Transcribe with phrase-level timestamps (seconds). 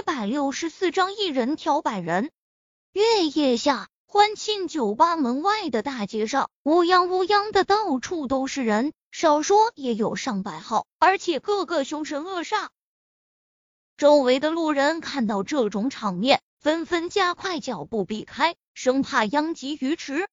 [0.00, 2.30] 一百六十四章一人挑百人。
[2.94, 12.68] 月夜下，欢庆酒吧门外的大街上，乌泱乌泱的，到处都是人，少说也有上百号，而且个个凶神恶煞。
[13.98, 20.28] 周围的路人看到这种场面，纷纷加快脚步避开，生怕殃及鱼池。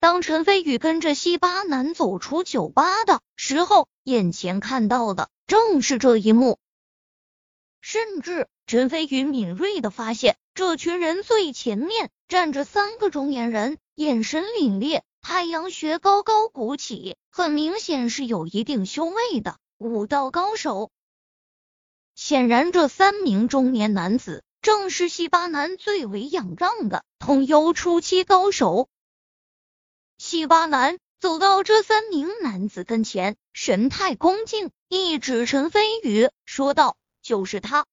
[0.00, 6.58] 当陈飞宇跟着西巴男走出酒吧的时候，眼前看到的正是这一幕。
[7.80, 20.90] 甚至陈飞宇敏锐的发现，这群人最前面站着三个中年人，眼神凛冽，太阳穴高高鼓起，很明显是有一定修为的武道高手。
[22.14, 28.88] 显然，这三名中年男子正是西巴男最为仰仗的通幽初期高手。
[30.18, 36.96] 西巴南走到这三名男子跟前，神态恭敬，一指陈飞宇，说道
[37.28, 37.84] ：“就是他。”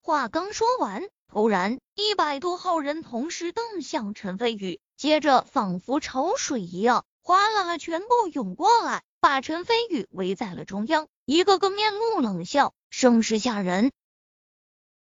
[0.00, 13.92] 话刚说完，突然一百多号人同时瞪向陈飞宇，接着仿佛潮水一样，哗啦啦全部涌过来，把陈飞宇围在了中央，一个个面露冷笑，声势吓人。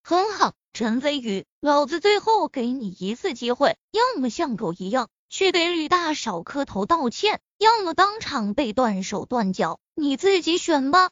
[0.03, 5.07] 很好，陈飞宇，老子最后给你一次机会，要么像狗一样。
[5.31, 11.11] 去给吕大少磕头道歉，要么当场被断手断脚，你自己选吧。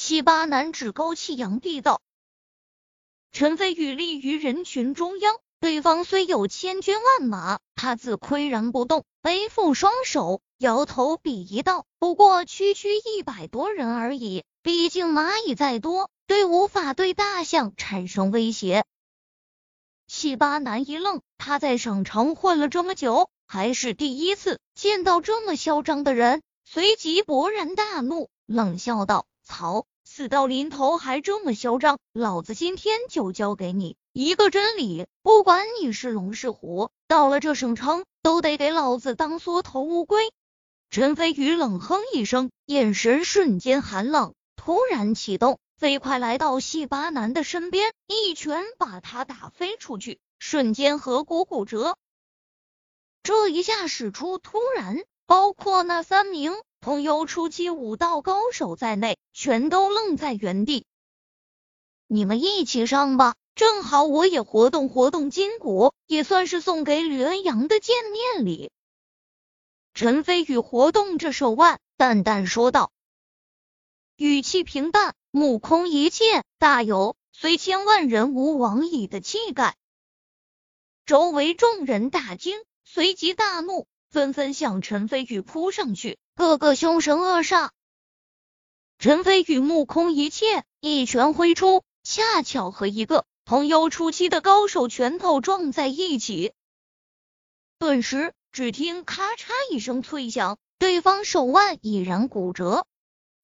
[0.00, 2.00] 西巴男趾高气扬地道。
[3.32, 18.84] 陈飞宇立于人群中央，对方虽有千军万马，他自岿然不动，背负双手，摇头鄙夷道：“不过区区一百多人而已，毕竟蚂蚁再多，对无法对大象产生威胁。”
[20.06, 40.30] 西巴男一愣，他在省城混了这么久，还是第一次见到这么嚣张的人，随即勃然大怒，冷笑道：“曹，死到临头还这么嚣张，老子今天就教给你一个真理，不管你是龙是虎，到了这省城都得给老子当缩头乌龟。”
[40.90, 45.58] 陈飞宇冷哼一声，眼神瞬间寒冷，突然启动。
[45.78, 51.96] 飞快来到细巴男的身边，一拳把他打飞出去，瞬间颌骨骨折。
[53.22, 60.86] 这一下使出，突然，包括那三名通幽初期武道高手在内，全都愣在原地。
[62.06, 68.70] 你们一起上吧，正好我也活动活动筋骨，也算是送给吕恩阳的见面礼。
[69.94, 72.92] 陈飞宇活动着手腕，淡淡说道，
[74.16, 75.14] 语气平淡。
[75.30, 79.76] 目空一切，大有虽千万人吾往矣的气概。
[81.04, 87.70] 周围众人大惊，随即大怒，纷纷向陈飞宇扑上去，个个凶神恶煞。
[88.98, 96.52] 陈飞宇目空一切，一拳挥出，恰巧和一个同幽初期的高手拳头撞在一起，
[97.78, 102.86] 顿时只听咔嚓一声脆响，对方手腕已然骨折。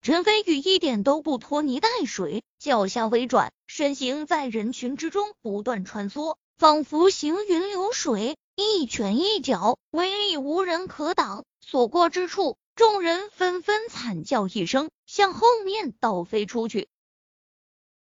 [0.01, 11.45] 陈飞宇一点都不拖泥带水，脚下微转，身形在人群之中不断穿梭，仿佛行云流水，一拳一脚，威力无人可挡。
[11.61, 16.89] 所过之处，众人纷纷惨叫一声，向后面倒飞出去。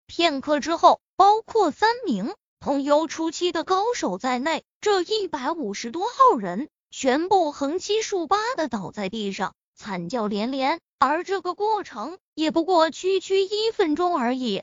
[0.06, 9.54] 片刻之后，包括三名同幽初期的高手在内，这一百五十多号人全部横七竖八的倒在地上。
[9.74, 14.62] 惨叫连连，而这个过程也不过区区一分钟而已。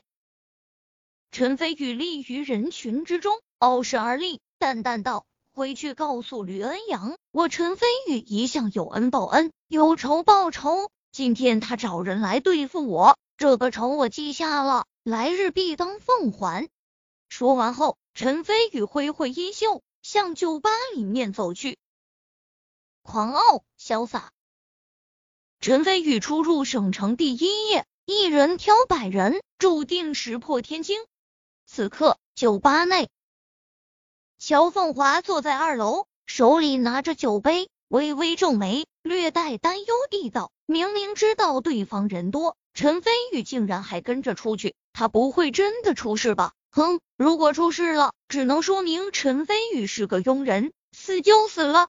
[1.30, 10.90] 陈飞宇立于人群之中，傲视而立，淡淡道：“回去告诉吕恩阳，我陈飞宇一向有恩报恩，有仇报仇。
[11.12, 16.68] 今天他找人来对付我，这个仇我记下了，来日必当奉还。”
[17.30, 21.78] 说完后，陈飞宇挥挥衣袖，向酒吧里面走去，
[23.02, 24.32] 狂傲潇洒。
[25.60, 31.00] 陈飞宇初入省城第一夜，一人挑百人，注定石破天惊。
[31.64, 33.08] 此刻，酒吧内，
[34.46, 46.52] 乔凤华坐在二楼，手里拿着酒杯，微微皱眉，略带担忧地道：“明明知道对方人多，陈飞宇竟然还跟着出去，他不会真的出事吧？
[46.70, 51.88] 哼，如果出事了，只能说明陈飞宇是个庸人，死就死了。”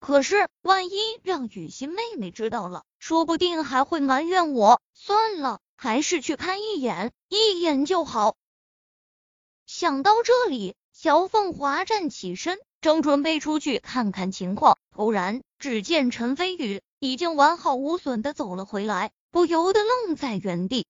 [0.00, 4.80] 可是，万一让雨欣妹妹知道了，说不定还会埋怨我。
[4.94, 8.36] 算了，还是去看一眼，一眼就好。
[9.66, 20.88] 想到这里，乔凤华站起身，正准备出去看看情况，突然只见陈飞宇已经完好无损的走了回来，不由得愣在原地。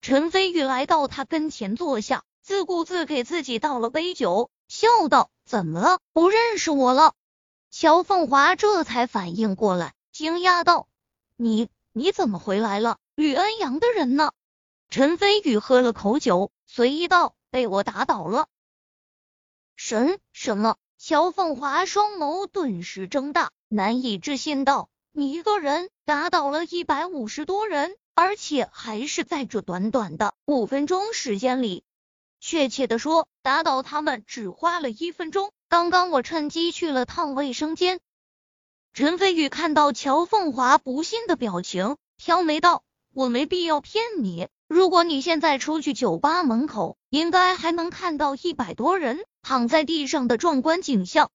[0.00, 6.00] 陈飞宇来到他跟前坐下，自顾自给自己倒了杯酒，笑道：“怎么了？
[6.12, 7.14] 不认识我了？”
[7.70, 10.88] 乔凤华这才反应过来，惊讶道
[11.38, 12.98] ：“你你怎么回来了？
[13.14, 14.32] 吕恩阳的人呢？”
[14.90, 18.48] 陈飞宇喝了口酒，随意道：“被我打倒了。”
[19.82, 20.76] 神什么？
[20.98, 31.82] 乔凤华双眸顿时睁大，难以置信道：“你一个人打倒了一百五十多人，而且还是在这短短的五分钟时间里。
[32.40, 35.50] 确切的说，打倒他们只花了一分钟。
[35.70, 38.00] 刚刚我趁机去了趟卫生间。”
[38.92, 42.84] 陈飞宇看到乔凤华不信的表情，挑眉道
[43.14, 51.30] ：“我没必要骗你。”如果你现在出去酒吧门口，应该还能看到一百多人躺在地上的壮观景象。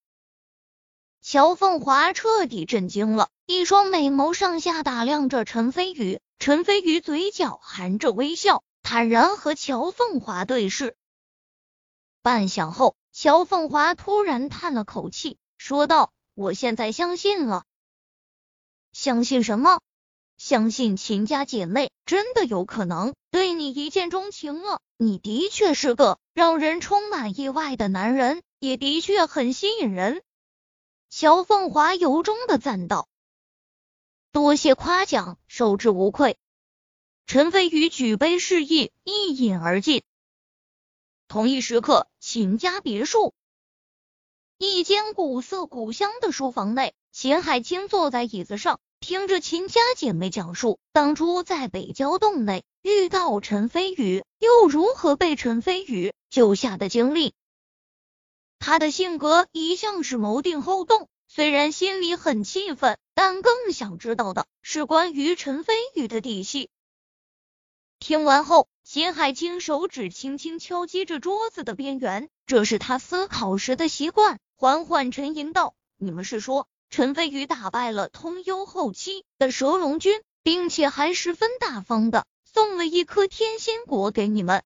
[1.21, 6.19] 乔凤华彻底震惊了，一双美眸上下打量着陈飞宇。
[6.37, 10.95] 陈飞宇嘴角含着微笑，坦然和乔凤华对视。
[12.21, 17.63] 半晌后，乔凤华突然叹了口气，说道：“我现在相信了。
[18.91, 19.79] 相信什么？”
[20.37, 24.81] 相信秦家姐妹真的有可能对你一见钟情了。
[24.97, 30.21] 你的确是个让人充满意外的男人，也的确很吸引人。
[31.09, 33.07] 乔凤华由衷的赞道
[34.33, 36.37] ：“多谢夸奖，受之无愧。”
[37.25, 40.03] 陈飞宇举杯示意，一饮而尽。
[41.29, 43.33] 同一时刻，秦家别墅
[44.57, 48.81] 一间古色古香的书房内，秦海清坐在椅子上。
[49.07, 57.35] 听着秦家姐妹讲述当初在北郊洞内遇到陈飞宇，又如何被陈飞宇救下的经历。
[58.57, 66.71] 他的性格一向是谋定后动，虽然心里很气愤，但更想知道的是关于陈飞宇的底细。
[67.99, 84.63] 听完后，秦海清手指轻轻敲击着桌子的边缘，这是他思考时的习惯，缓缓沉吟道：“你们是说？”陈飞宇打败了通幽后期的蛇龙君，并且还十分大方的送了一颗天心果给你们。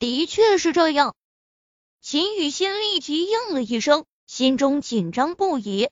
[0.00, 1.14] 的确是这样。
[2.00, 5.90] 秦雨欣立即应了一声，心中紧张不已。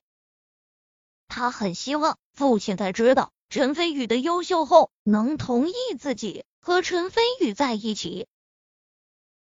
[1.29, 8.27] 他很希望父亲在知道陈飞宇的优秀后，能同意自己和陈飞宇在一起。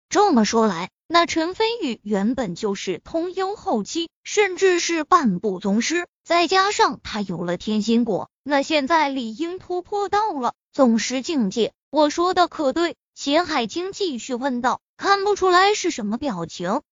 [0.09, 11.73] 这么说来，那陈飞宇原本就是通幽后期，甚至是半步宗师，再加上他有了天心果，那现在理应突破到了宗师境界。
[11.89, 12.95] 我说的可对？
[13.15, 16.83] 秦海清继续问道，看不出来是什么表情。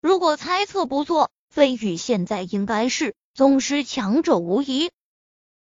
[0.00, 4.90] 如果猜测不错，飞宇现在应该是宗师强者无疑。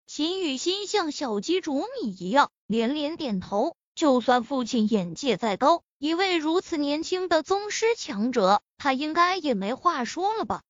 [0.07, 3.75] 秦雨欣像小鸡啄米一样连连点头。
[3.93, 10.62] 就算父亲眼界再高，一位如此年轻的宗师强者，他应该也没话说了吧？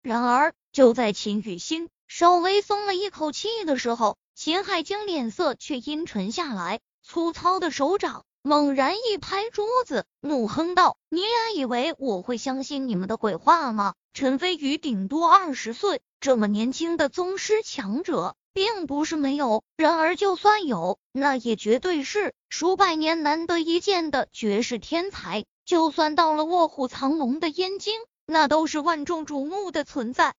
[0.00, 13.92] 然而，就在秦雨欣稍微松了一口气的时候，秦海清脸色却阴沉下来，粗糙的手掌猛然一拍桌子，怒哼道：“你俩以为我会相信你们的鬼话吗？
[14.14, 25.44] 陈飞宇顶多二十岁，这么年轻的宗师强者。”并不是没有，然而就算有，那也绝对是数百年难得一见的绝世天才。
[25.64, 27.94] 就算到了卧虎藏龙的燕京，
[28.26, 30.34] 那都是万众瞩目的存在。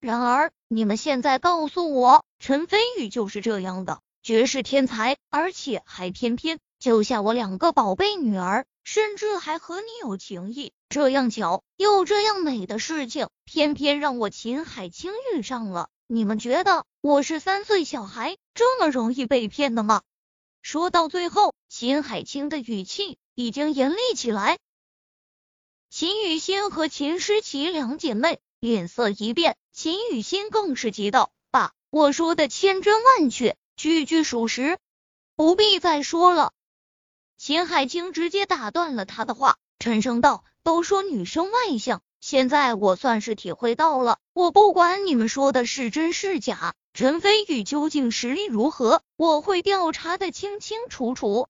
[0.00, 10.72] 然而，你们现在告诉我，陈飞宇就是这样的绝世天才，而且还偏偏救下我两个宝贝女儿，甚至还和你有情谊。
[10.88, 15.88] 这样巧又这样美的事情，偏偏让我秦海清遇上了。
[16.06, 20.02] 你们觉得我是三岁小孩，这么容易被骗的吗？
[20.60, 24.58] 说到最后，秦海清的语气已经严厉起来。
[25.88, 34.78] 秦雨欣和秦诗琪两姐妹脸色一变，秦雨欣更是急道：“爸，我说的千真万确，句句属实，
[35.34, 36.52] 不必再说了。”
[37.38, 51.48] 秦海清直接打断了他的话，沉声道：“都说女生外向。”现在我算是体会到了，我不管你们说的是真是假，陈飞宇究竟实力如何，我会调查的清清楚楚。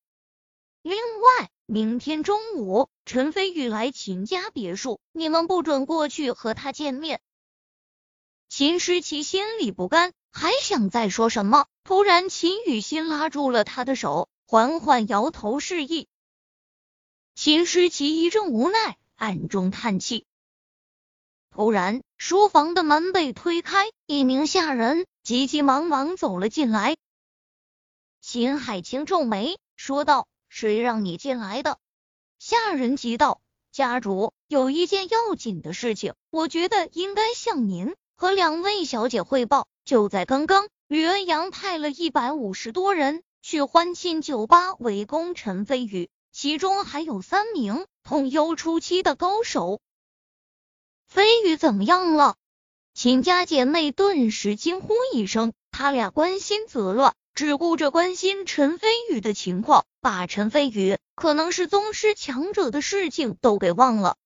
[0.82, 7.20] 另外，明天中午陈飞宇来秦家别墅，你们不准过去和他见面。
[8.48, 16.08] 秦诗琪心里不甘，还想再说什么，突然秦雨欣拉住了他的手，缓缓摇头示意。
[17.34, 20.24] 秦诗琪一阵无奈，暗中叹气。
[21.58, 26.96] 突然，书房的门被推开，一名下人急急忙忙走了进来。
[28.20, 31.78] 秦海清皱眉，说道：“谁让你进来的？”
[32.38, 33.40] 下人急道
[33.74, 39.66] ：“家主，有一件要紧的事情，我觉得应该向您和两位小姐汇报。
[39.84, 49.80] 就在刚刚，吕恩阳派了一百五十多人去欢庆酒吧围攻陈飞宇，其中还有三名通幽初期的高手。
[51.08, 52.36] 飞宇怎么样了？”
[52.94, 64.16] 秦家姐妹顿时惊呼一声，他俩关心则乱，只顾着关心陈飞宇的情况，把陈飞宇可能是宗师强者的事情都给忘了。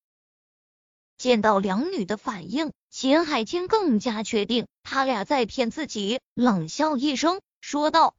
[1.19, 8.15] 见到两女的反应，秦海清更加确定他俩在骗自己，冷笑一声，说道：“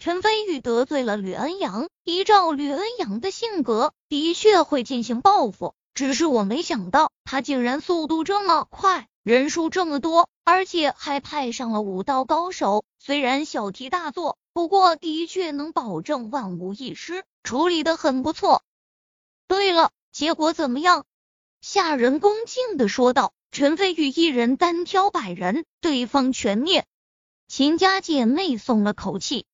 [0.00, 5.74] 陈飞宇得罪了吕恩阳，依照吕恩阳的性格，的确会进行报复。
[5.94, 18.62] 只是我没想到，他竟然速度这么快。”人数这么多，而且还派上了武道高手，虽然小题大做，不过的确能保证万无一失，处理的很不错。
[19.46, 21.04] 对了，结果怎么样？
[21.60, 26.86] 下人恭敬的说道：“陈飞宇一人单挑百人，对方全灭。”
[27.46, 29.44] 秦家姐妹松了口气。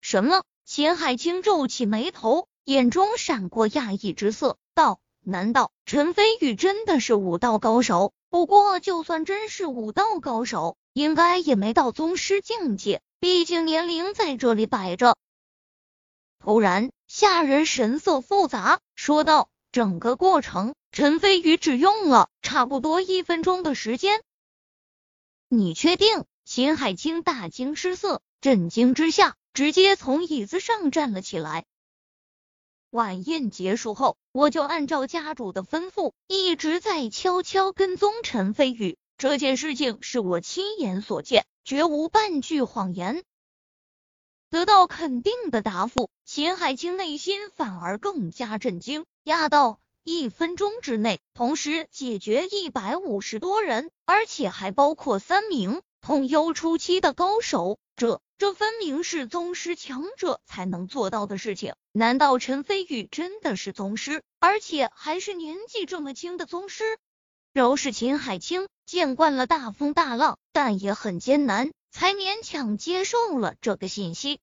[0.00, 0.42] 什么？
[0.64, 15.16] 秦海清皱起眉头，眼中闪过讶异之色，道：“难道陈飞宇真的是武道高手？”不过，就算真是武道高手，应该也没到宗师境界，毕竟年龄在这里摆着。
[16.38, 24.22] 突然，下人神色复杂，说道：“整个过程，陈飞宇只用了差不多一分钟的时间。”
[25.50, 26.24] 你确定？
[26.44, 31.64] 秦海清大惊失色，震惊之下，直接从椅子上站了起来。
[32.90, 38.98] 晚宴结束后，我就按照家主的吩咐，一直在悄悄跟踪陈飞宇。
[39.16, 43.22] 这件事情是我亲眼所见，绝无半句谎言。
[44.50, 58.20] 得到肯定的答复，秦海清内心反而更加震惊，压道：一分钟之内，同时解决一百五十多人，而且还包括三名通幽初期的高手，这。
[58.38, 61.74] 这分明是宗师强者才能做到的事情。
[61.92, 66.82] 难道陈飞宇真的是宗师，而且还是年纪这么轻的宗师？
[67.52, 74.40] 饶是秦海清见惯了大风大浪，但也很艰难，才勉强接受了这个信息。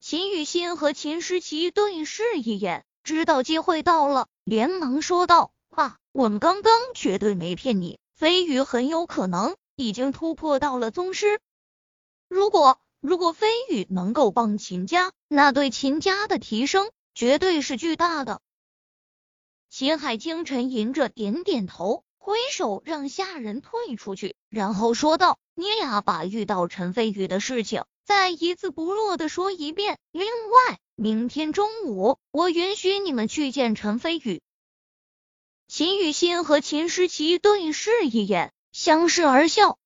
[0.00, 11.40] 秦雨欣和秦诗琪对视一眼，知道机会到了，连忙说道：“啊，我们刚刚绝对没骗你，飞宇很有可能已经突破到了宗师。”
[12.28, 18.40] 如果如果飞羽能够帮秦家，那对秦家的提升绝对是巨大的。
[19.68, 29.98] 秦海清沉吟着点点头，挥手让下人退出去，然后说道：“你俩把遇到陈飞宇的事情再一字不落的说一遍。
[30.10, 34.40] 另外，明天中午我允许你们去见陈飞宇。”
[35.68, 39.78] 秦雨欣和秦诗琪对视一眼，相视而笑。